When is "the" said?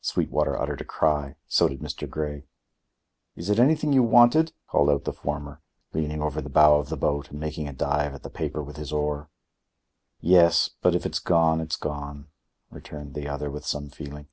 5.04-5.12, 6.40-6.50, 6.88-6.96, 8.24-8.30, 13.14-13.28